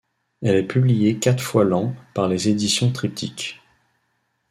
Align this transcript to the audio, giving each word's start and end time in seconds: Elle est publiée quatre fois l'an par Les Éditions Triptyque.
Elle 0.41 0.55
est 0.55 0.65
publiée 0.67 1.19
quatre 1.19 1.43
fois 1.43 1.63
l'an 1.63 1.93
par 2.15 2.27
Les 2.27 2.49
Éditions 2.49 2.91
Triptyque. 2.91 3.61